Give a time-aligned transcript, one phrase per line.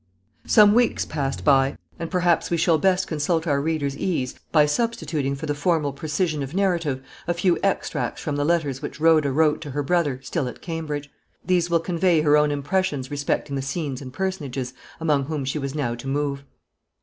[0.47, 5.35] Some weeks passed away, and perhaps we shall best consult our readers' ease by substituting
[5.35, 9.61] for the formal precision of narrative, a few extracts from the letters which Rhoda wrote
[9.61, 11.11] to her brother, still at Cambridge.
[11.45, 15.75] These will convey her own impressions respecting the scenes and personages among whom she was
[15.75, 16.45] now to move.